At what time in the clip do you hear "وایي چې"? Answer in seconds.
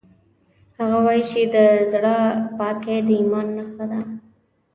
1.05-1.41